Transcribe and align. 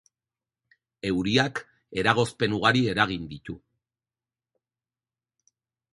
Euriak 1.09 1.61
eragozpen 2.03 2.57
ugari 2.61 2.83
eragin 2.95 3.31
ditu. 3.35 3.59